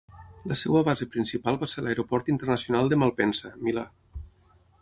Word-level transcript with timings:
La 0.51 0.55
seva 0.61 0.81
base 0.87 1.07
principal 1.15 1.59
va 1.65 1.69
ser 1.75 1.85
l'aeroport 1.87 2.33
internacional 2.35 2.93
de 2.95 3.01
Malpensa, 3.03 3.53
Milà. 3.69 3.89